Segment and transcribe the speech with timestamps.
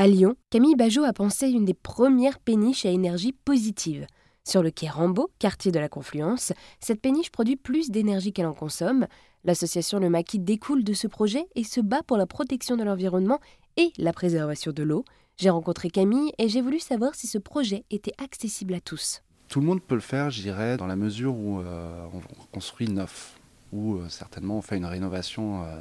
[0.00, 4.06] À Lyon, Camille Bajot a pensé une des premières péniches à énergie positive.
[4.44, 8.54] Sur le quai Rambaud, quartier de la Confluence, cette péniche produit plus d'énergie qu'elle en
[8.54, 9.08] consomme.
[9.42, 13.40] L'association Le Maquis découle de ce projet et se bat pour la protection de l'environnement
[13.76, 15.04] et la préservation de l'eau.
[15.36, 19.24] J'ai rencontré Camille et j'ai voulu savoir si ce projet était accessible à tous.
[19.48, 22.20] Tout le monde peut le faire, je dirais, dans la mesure où euh, on
[22.52, 23.36] construit neuf,
[23.72, 25.80] ou euh, certainement on fait une rénovation, euh,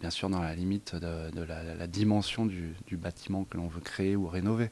[0.00, 4.26] bien sûr dans la limite de, la, dimension du bâtiment que l'on veut créer ou
[4.26, 4.70] rénover.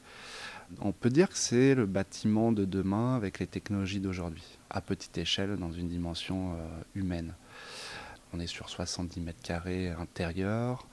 [0.81, 5.17] On peut dire que c'est le bâtiment de demain avec les technologies d'aujourd'hui, à petite
[5.17, 6.55] échelle, dans une dimension euh,
[6.93, 7.33] humaine.
[8.33, 10.85] On est sur 70 mètres carrés intérieurs,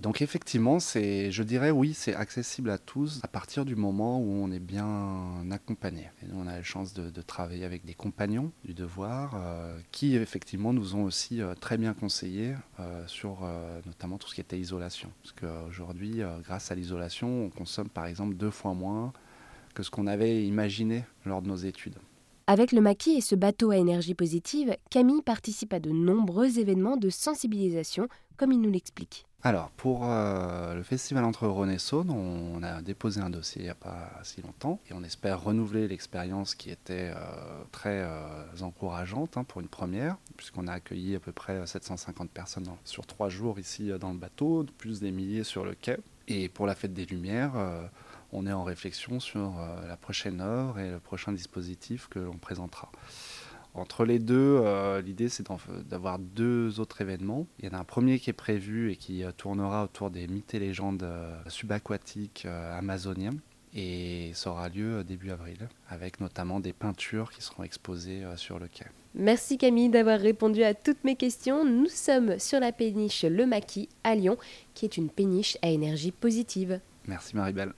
[0.00, 4.30] donc effectivement, c'est, je dirais oui, c'est accessible à tous à partir du moment où
[4.30, 6.10] on est bien accompagné.
[6.32, 10.94] on a la chance de, travailler avec des compagnons du devoir euh, qui effectivement nous
[10.96, 13.46] ont aussi euh, très bien conseillé euh, sur
[13.84, 15.10] notamment tout ce qui était isolation.
[15.22, 19.12] Parce qu'aujourd'hui, grâce à l'isolation, on consomme par exemple deux fois moins
[19.74, 21.96] que ce qu'on avait imaginé lors de nos études.
[22.46, 26.96] Avec le maquis et ce bateau à énergie positive, Camille participe à de nombreux événements
[26.96, 29.26] de sensibilisation, comme il nous l'explique.
[29.42, 33.64] Alors, pour euh, le festival entre Rhône et Saône, on, a déposé un dossier il
[33.64, 38.44] n'y a pas si longtemps et on espère renouveler l'expérience qui était euh, très euh,
[38.60, 43.30] encourageante hein, pour une première, puisqu'on a accueilli à peu près 750 personnes sur trois
[43.30, 45.96] jours ici dans le bateau, plus des milliers sur le quai.
[46.28, 47.52] Et pour la fête des Lumières,
[48.32, 49.54] on est en réflexion sur
[49.88, 52.92] la prochaine œuvre et le prochain dispositif que l'on présentera.
[53.74, 55.46] Entre les deux, euh, l'idée c'est
[55.88, 57.46] d'avoir deux autres événements.
[57.58, 60.26] Il y en a un premier qui est prévu et qui euh, tournera autour des
[60.26, 63.34] mythes et légendes euh, subaquatiques amazoniens.
[63.72, 68.66] Et ça aura lieu début avril, avec notamment des peintures qui seront exposées sur le
[68.66, 68.86] quai.
[69.14, 71.64] Merci Camille d'avoir répondu à toutes mes questions.
[71.64, 74.38] Nous sommes sur la péniche Le Maquis à Lyon,
[74.74, 76.80] qui est une péniche à énergie positive.
[77.06, 77.72] Merci Maribel.